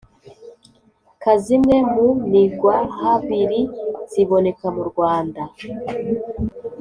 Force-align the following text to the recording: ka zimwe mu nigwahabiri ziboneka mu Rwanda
ka 1.21 1.33
zimwe 1.43 1.77
mu 1.91 2.05
nigwahabiri 2.31 3.61
ziboneka 4.11 4.65
mu 4.75 4.83
Rwanda 4.89 5.41